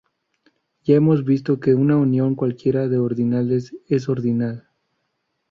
[0.83, 4.67] Ya hemos visto que una unión cualquiera de ordinales es un ordinal.